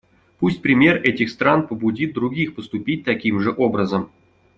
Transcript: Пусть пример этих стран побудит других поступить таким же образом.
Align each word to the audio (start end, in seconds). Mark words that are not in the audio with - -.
Пусть 0.39 0.63
пример 0.63 0.95
этих 1.03 1.29
стран 1.29 1.67
побудит 1.67 2.13
других 2.15 2.55
поступить 2.55 3.05
таким 3.05 3.39
же 3.39 3.51
образом. 3.55 4.09